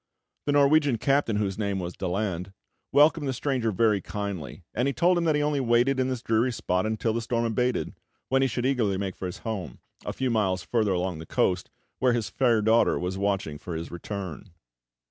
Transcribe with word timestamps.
The 0.47 0.53
Norwegian 0.53 0.97
captain, 0.97 1.35
whose 1.35 1.59
name 1.59 1.77
was 1.77 1.95
Daland, 1.95 2.53
welcomed 2.91 3.27
the 3.27 3.33
stranger 3.33 3.71
very 3.71 4.01
kindly; 4.01 4.63
and 4.73 4.87
he 4.87 4.95
told 4.95 5.15
him 5.15 5.25
that 5.25 5.35
he 5.35 5.43
only 5.43 5.59
waited 5.59 5.99
in 5.99 6.07
this 6.07 6.23
dreary 6.23 6.51
spot 6.51 6.87
until 6.87 7.13
the 7.13 7.21
storm 7.21 7.45
abated, 7.45 7.93
when 8.27 8.41
he 8.41 8.47
should 8.47 8.65
eagerly 8.65 8.97
make 8.97 9.15
for 9.15 9.27
his 9.27 9.37
home, 9.45 9.77
a 10.03 10.11
few 10.11 10.31
miles 10.31 10.63
further 10.63 10.93
along 10.93 11.19
the 11.19 11.27
coast, 11.27 11.69
where 11.99 12.13
his 12.13 12.31
fair 12.31 12.63
daughter 12.63 12.97
was 12.97 13.15
watching 13.19 13.59
for 13.59 13.75
his 13.75 13.91
return. 13.91 14.45